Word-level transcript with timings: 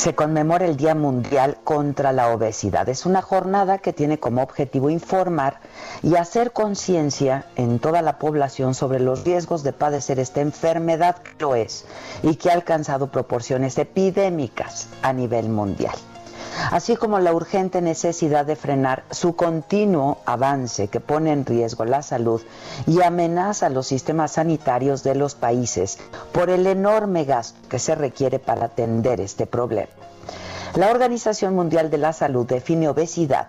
Se 0.00 0.14
conmemora 0.14 0.64
el 0.64 0.78
Día 0.78 0.94
Mundial 0.94 1.58
contra 1.62 2.10
la 2.12 2.32
Obesidad. 2.32 2.88
Es 2.88 3.04
una 3.04 3.20
jornada 3.20 3.76
que 3.76 3.92
tiene 3.92 4.18
como 4.18 4.42
objetivo 4.42 4.88
informar 4.88 5.60
y 6.02 6.16
hacer 6.16 6.52
conciencia 6.52 7.44
en 7.54 7.80
toda 7.80 8.00
la 8.00 8.18
población 8.18 8.74
sobre 8.74 8.98
los 8.98 9.24
riesgos 9.24 9.62
de 9.62 9.74
padecer 9.74 10.18
esta 10.18 10.40
enfermedad 10.40 11.16
que 11.18 11.44
lo 11.44 11.54
es 11.54 11.84
y 12.22 12.36
que 12.36 12.48
ha 12.48 12.54
alcanzado 12.54 13.08
proporciones 13.08 13.76
epidémicas 13.76 14.88
a 15.02 15.12
nivel 15.12 15.50
mundial 15.50 15.94
así 16.70 16.96
como 16.96 17.18
la 17.18 17.32
urgente 17.32 17.80
necesidad 17.80 18.46
de 18.46 18.56
frenar 18.56 19.04
su 19.10 19.36
continuo 19.36 20.18
avance 20.24 20.88
que 20.88 21.00
pone 21.00 21.32
en 21.32 21.44
riesgo 21.44 21.84
la 21.84 22.02
salud 22.02 22.40
y 22.86 23.02
amenaza 23.02 23.68
los 23.68 23.86
sistemas 23.86 24.32
sanitarios 24.32 25.02
de 25.02 25.14
los 25.14 25.34
países 25.34 25.98
por 26.32 26.50
el 26.50 26.66
enorme 26.66 27.24
gasto 27.24 27.58
que 27.68 27.78
se 27.78 27.94
requiere 27.94 28.38
para 28.38 28.66
atender 28.66 29.20
este 29.20 29.46
problema. 29.46 29.90
La 30.74 30.90
Organización 30.90 31.54
Mundial 31.54 31.90
de 31.90 31.98
la 31.98 32.12
Salud 32.12 32.46
define 32.46 32.88
obesidad 32.88 33.48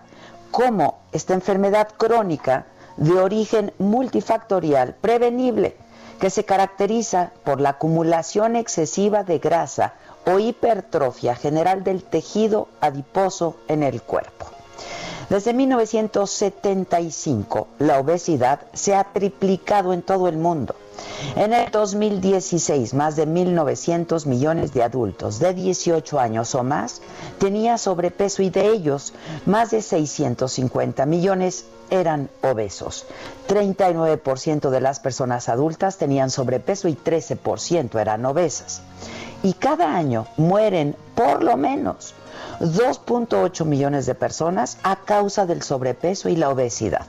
como 0.50 1.00
esta 1.12 1.34
enfermedad 1.34 1.88
crónica 1.96 2.66
de 2.96 3.12
origen 3.12 3.72
multifactorial 3.78 4.94
prevenible 5.00 5.76
que 6.22 6.30
se 6.30 6.44
caracteriza 6.44 7.32
por 7.42 7.60
la 7.60 7.70
acumulación 7.70 8.54
excesiva 8.54 9.24
de 9.24 9.40
grasa 9.40 9.94
o 10.24 10.38
hipertrofia 10.38 11.34
general 11.34 11.82
del 11.82 12.04
tejido 12.04 12.68
adiposo 12.80 13.56
en 13.66 13.82
el 13.82 14.02
cuerpo. 14.02 14.51
Desde 15.32 15.54
1975, 15.54 17.68
la 17.78 17.98
obesidad 17.98 18.60
se 18.74 18.94
ha 18.94 19.04
triplicado 19.14 19.94
en 19.94 20.02
todo 20.02 20.28
el 20.28 20.36
mundo. 20.36 20.74
En 21.36 21.54
el 21.54 21.70
2016, 21.70 22.92
más 22.92 23.16
de 23.16 23.26
1.900 23.26 24.26
millones 24.26 24.74
de 24.74 24.82
adultos 24.82 25.38
de 25.38 25.54
18 25.54 26.20
años 26.20 26.54
o 26.54 26.62
más 26.64 27.00
tenían 27.38 27.78
sobrepeso 27.78 28.42
y 28.42 28.50
de 28.50 28.66
ellos, 28.66 29.14
más 29.46 29.70
de 29.70 29.80
650 29.80 31.06
millones 31.06 31.64
eran 31.88 32.28
obesos. 32.42 33.06
39% 33.48 34.68
de 34.68 34.80
las 34.82 35.00
personas 35.00 35.48
adultas 35.48 35.96
tenían 35.96 36.28
sobrepeso 36.28 36.88
y 36.88 36.94
13% 36.94 37.98
eran 37.98 38.26
obesas 38.26 38.82
y 39.42 39.54
cada 39.54 39.96
año 39.96 40.26
mueren 40.36 40.94
por 41.14 41.42
lo 41.42 41.56
menos 41.56 42.14
2.8 42.62 43.64
millones 43.64 44.06
de 44.06 44.14
personas 44.14 44.78
a 44.84 44.96
causa 44.96 45.46
del 45.46 45.62
sobrepeso 45.62 46.28
y 46.28 46.36
la 46.36 46.48
obesidad. 46.48 47.06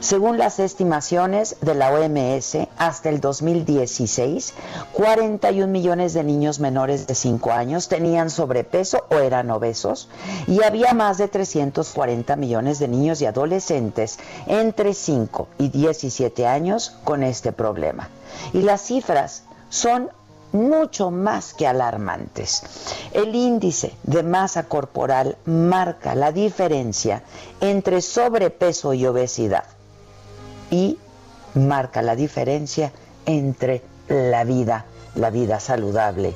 Según 0.00 0.38
las 0.38 0.58
estimaciones 0.58 1.56
de 1.60 1.74
la 1.74 1.92
OMS, 1.92 2.56
hasta 2.78 3.10
el 3.10 3.20
2016, 3.20 4.54
41 4.92 5.66
millones 5.66 6.14
de 6.14 6.24
niños 6.24 6.58
menores 6.58 7.06
de 7.06 7.14
5 7.14 7.52
años 7.52 7.88
tenían 7.88 8.30
sobrepeso 8.30 9.04
o 9.10 9.16
eran 9.16 9.50
obesos 9.50 10.08
y 10.46 10.62
había 10.62 10.94
más 10.94 11.18
de 11.18 11.28
340 11.28 12.34
millones 12.36 12.78
de 12.78 12.88
niños 12.88 13.20
y 13.20 13.26
adolescentes 13.26 14.18
entre 14.46 14.94
5 14.94 15.48
y 15.58 15.68
17 15.68 16.46
años 16.46 16.96
con 17.04 17.22
este 17.22 17.52
problema. 17.52 18.08
Y 18.54 18.62
las 18.62 18.80
cifras 18.80 19.42
son 19.68 20.10
mucho 20.52 21.10
más 21.10 21.54
que 21.54 21.66
alarmantes. 21.66 22.62
El 23.12 23.34
índice 23.34 23.94
de 24.02 24.22
masa 24.22 24.64
corporal 24.64 25.36
marca 25.44 26.14
la 26.14 26.32
diferencia 26.32 27.22
entre 27.60 28.00
sobrepeso 28.00 28.94
y 28.94 29.06
obesidad 29.06 29.64
y 30.70 30.98
marca 31.54 32.02
la 32.02 32.16
diferencia 32.16 32.92
entre 33.26 33.82
la 34.08 34.44
vida, 34.44 34.86
la 35.14 35.30
vida 35.30 35.60
saludable 35.60 36.34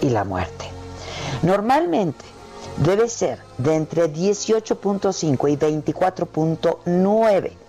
y 0.00 0.10
la 0.10 0.24
muerte. 0.24 0.66
Normalmente 1.42 2.24
debe 2.78 3.08
ser 3.08 3.40
de 3.58 3.74
entre 3.74 4.12
18.5 4.12 5.50
y 5.50 5.56
24.9 5.56 7.65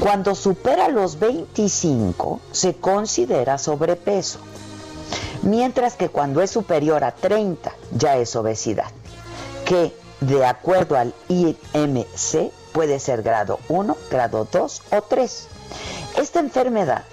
cuando 0.00 0.34
supera 0.34 0.88
los 0.88 1.18
25 1.18 2.40
se 2.52 2.74
considera 2.74 3.58
sobrepeso, 3.58 4.38
mientras 5.42 5.94
que 5.94 6.08
cuando 6.08 6.42
es 6.42 6.50
superior 6.50 7.04
a 7.04 7.12
30 7.12 7.72
ya 7.92 8.16
es 8.16 8.34
obesidad, 8.36 8.90
que 9.64 9.94
de 10.20 10.44
acuerdo 10.44 10.96
al 10.96 11.14
IMC 11.28 12.52
puede 12.72 12.98
ser 12.98 13.22
grado 13.22 13.60
1, 13.68 13.96
grado 14.10 14.46
2 14.50 14.82
o 14.90 15.02
3. 15.02 15.48
Esta 16.18 16.40
enfermedad, 16.40 17.04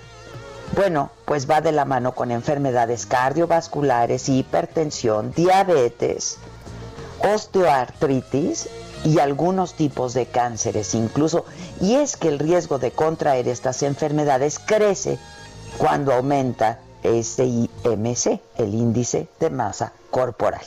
bueno, 0.75 1.11
pues 1.25 1.49
va 1.49 1.61
de 1.61 1.71
la 1.71 1.85
mano 1.85 2.13
con 2.13 2.31
enfermedades 2.31 3.05
cardiovasculares, 3.05 4.29
hipertensión, 4.29 5.33
diabetes, 5.33 6.37
osteoartritis 7.19 8.67
y 9.03 9.19
algunos 9.19 9.73
tipos 9.73 10.13
de 10.13 10.25
cánceres 10.27 10.93
incluso. 10.95 11.45
Y 11.79 11.95
es 11.95 12.17
que 12.17 12.27
el 12.27 12.39
riesgo 12.39 12.79
de 12.79 12.91
contraer 12.91 13.47
estas 13.47 13.83
enfermedades 13.83 14.59
crece 14.59 15.17
cuando 15.77 16.13
aumenta 16.13 16.79
este 17.03 17.45
IMC, 17.45 18.39
el 18.57 18.73
índice 18.73 19.27
de 19.39 19.49
masa 19.49 19.93
corporal. 20.09 20.61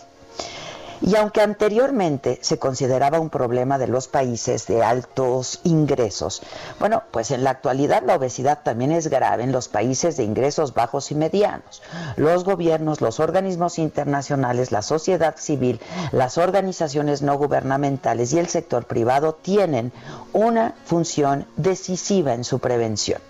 Y 1.06 1.16
aunque 1.16 1.42
anteriormente 1.42 2.38
se 2.40 2.58
consideraba 2.58 3.20
un 3.20 3.28
problema 3.28 3.76
de 3.76 3.88
los 3.88 4.08
países 4.08 4.66
de 4.66 4.82
altos 4.82 5.60
ingresos, 5.62 6.40
bueno, 6.80 7.02
pues 7.10 7.30
en 7.30 7.44
la 7.44 7.50
actualidad 7.50 8.02
la 8.06 8.16
obesidad 8.16 8.62
también 8.62 8.90
es 8.90 9.08
grave 9.08 9.44
en 9.44 9.52
los 9.52 9.68
países 9.68 10.16
de 10.16 10.24
ingresos 10.24 10.72
bajos 10.72 11.10
y 11.10 11.14
medianos. 11.14 11.82
Los 12.16 12.44
gobiernos, 12.44 13.02
los 13.02 13.20
organismos 13.20 13.78
internacionales, 13.78 14.72
la 14.72 14.80
sociedad 14.80 15.36
civil, 15.36 15.78
las 16.10 16.38
organizaciones 16.38 17.20
no 17.20 17.36
gubernamentales 17.36 18.32
y 18.32 18.38
el 18.38 18.48
sector 18.48 18.86
privado 18.86 19.34
tienen 19.34 19.92
una 20.32 20.74
función 20.86 21.46
decisiva 21.56 22.32
en 22.32 22.44
su 22.44 22.60
prevención. 22.60 23.20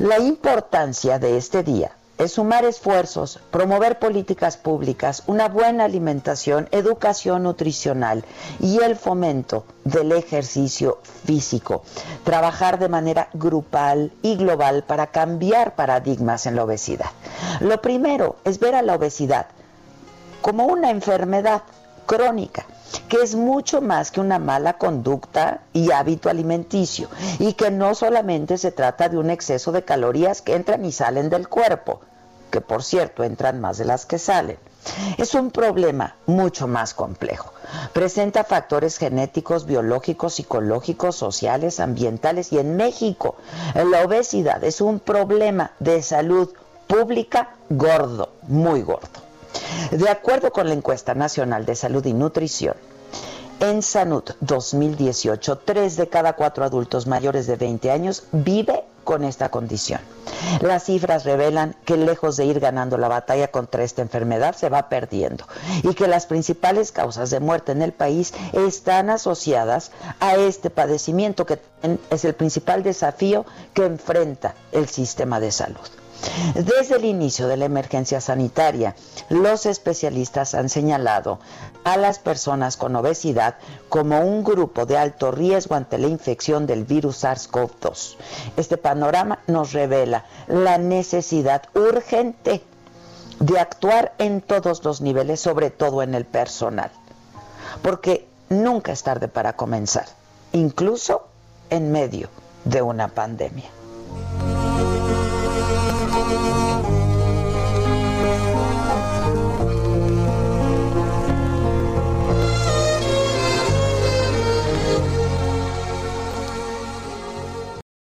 La 0.00 0.18
importancia 0.18 1.18
de 1.18 1.38
este 1.38 1.62
día 1.62 1.95
es 2.18 2.32
sumar 2.32 2.64
esfuerzos, 2.64 3.40
promover 3.50 3.98
políticas 3.98 4.56
públicas, 4.56 5.22
una 5.26 5.48
buena 5.48 5.84
alimentación, 5.84 6.68
educación 6.70 7.42
nutricional 7.42 8.24
y 8.60 8.80
el 8.80 8.96
fomento 8.96 9.64
del 9.84 10.12
ejercicio 10.12 10.98
físico. 11.24 11.82
Trabajar 12.24 12.78
de 12.78 12.88
manera 12.88 13.28
grupal 13.34 14.12
y 14.22 14.36
global 14.36 14.84
para 14.84 15.08
cambiar 15.08 15.74
paradigmas 15.74 16.46
en 16.46 16.56
la 16.56 16.64
obesidad. 16.64 17.10
Lo 17.60 17.80
primero 17.82 18.36
es 18.44 18.58
ver 18.58 18.74
a 18.74 18.82
la 18.82 18.94
obesidad 18.94 19.46
como 20.40 20.66
una 20.66 20.90
enfermedad 20.90 21.62
crónica 22.06 22.66
que 23.08 23.18
es 23.22 23.34
mucho 23.34 23.80
más 23.80 24.10
que 24.10 24.20
una 24.20 24.38
mala 24.38 24.78
conducta 24.78 25.60
y 25.72 25.92
hábito 25.92 26.28
alimenticio, 26.28 27.08
y 27.38 27.52
que 27.54 27.70
no 27.70 27.94
solamente 27.94 28.58
se 28.58 28.72
trata 28.72 29.08
de 29.08 29.18
un 29.18 29.30
exceso 29.30 29.72
de 29.72 29.84
calorías 29.84 30.42
que 30.42 30.54
entran 30.54 30.84
y 30.84 30.92
salen 30.92 31.30
del 31.30 31.48
cuerpo, 31.48 32.00
que 32.50 32.60
por 32.60 32.82
cierto 32.82 33.24
entran 33.24 33.60
más 33.60 33.78
de 33.78 33.84
las 33.84 34.06
que 34.06 34.18
salen. 34.18 34.58
Es 35.18 35.34
un 35.34 35.50
problema 35.50 36.14
mucho 36.26 36.68
más 36.68 36.94
complejo. 36.94 37.52
Presenta 37.92 38.44
factores 38.44 38.98
genéticos, 38.98 39.66
biológicos, 39.66 40.34
psicológicos, 40.34 41.16
sociales, 41.16 41.80
ambientales 41.80 42.52
y 42.52 42.58
en 42.58 42.76
México 42.76 43.36
la 43.74 44.04
obesidad 44.04 44.62
es 44.62 44.80
un 44.80 45.00
problema 45.00 45.72
de 45.80 46.02
salud 46.02 46.50
pública 46.86 47.50
gordo, 47.68 48.30
muy 48.42 48.82
gordo. 48.82 49.26
De 49.90 50.08
acuerdo 50.08 50.52
con 50.52 50.68
la 50.68 50.74
encuesta 50.74 51.14
nacional 51.14 51.66
de 51.66 51.74
salud 51.74 52.04
y 52.06 52.12
nutrición, 52.12 52.74
en 53.60 53.82
Sanud 53.82 54.24
2018, 54.40 55.58
tres 55.58 55.96
de 55.96 56.08
cada 56.08 56.34
cuatro 56.34 56.64
adultos 56.64 57.06
mayores 57.06 57.46
de 57.46 57.56
20 57.56 57.90
años 57.90 58.24
vive 58.32 58.84
con 59.04 59.24
esta 59.24 59.50
condición. 59.50 60.00
Las 60.60 60.84
cifras 60.84 61.24
revelan 61.24 61.76
que 61.84 61.96
lejos 61.96 62.36
de 62.36 62.44
ir 62.44 62.60
ganando 62.60 62.98
la 62.98 63.08
batalla 63.08 63.48
contra 63.48 63.84
esta 63.84 64.02
enfermedad, 64.02 64.56
se 64.56 64.68
va 64.68 64.88
perdiendo 64.88 65.46
y 65.82 65.94
que 65.94 66.08
las 66.08 66.26
principales 66.26 66.92
causas 66.92 67.30
de 67.30 67.40
muerte 67.40 67.72
en 67.72 67.82
el 67.82 67.92
país 67.92 68.34
están 68.52 69.08
asociadas 69.08 69.92
a 70.20 70.34
este 70.34 70.70
padecimiento 70.70 71.46
que 71.46 71.60
es 72.10 72.24
el 72.24 72.34
principal 72.34 72.82
desafío 72.82 73.46
que 73.74 73.86
enfrenta 73.86 74.54
el 74.72 74.88
sistema 74.88 75.40
de 75.40 75.52
salud. 75.52 75.86
Desde 76.54 76.96
el 76.96 77.04
inicio 77.04 77.48
de 77.48 77.56
la 77.56 77.64
emergencia 77.64 78.20
sanitaria, 78.20 78.94
los 79.28 79.66
especialistas 79.66 80.54
han 80.54 80.68
señalado 80.68 81.38
a 81.84 81.96
las 81.96 82.18
personas 82.18 82.76
con 82.76 82.96
obesidad 82.96 83.56
como 83.88 84.20
un 84.20 84.44
grupo 84.44 84.86
de 84.86 84.98
alto 84.98 85.30
riesgo 85.30 85.74
ante 85.74 85.98
la 85.98 86.08
infección 86.08 86.66
del 86.66 86.84
virus 86.84 87.24
SARS-CoV-2. 87.24 88.16
Este 88.56 88.76
panorama 88.76 89.38
nos 89.46 89.72
revela 89.72 90.24
la 90.48 90.78
necesidad 90.78 91.62
urgente 91.74 92.62
de 93.40 93.60
actuar 93.60 94.14
en 94.18 94.40
todos 94.40 94.84
los 94.84 95.00
niveles, 95.00 95.40
sobre 95.40 95.70
todo 95.70 96.02
en 96.02 96.14
el 96.14 96.24
personal, 96.24 96.90
porque 97.82 98.26
nunca 98.48 98.92
es 98.92 99.02
tarde 99.02 99.28
para 99.28 99.54
comenzar, 99.54 100.06
incluso 100.52 101.28
en 101.70 101.92
medio 101.92 102.28
de 102.64 102.82
una 102.82 103.08
pandemia. 103.08 103.70